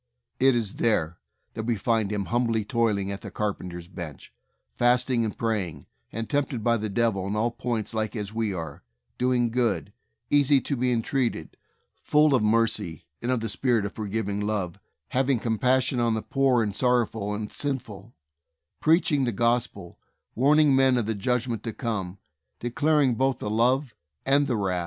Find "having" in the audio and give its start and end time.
15.09-15.37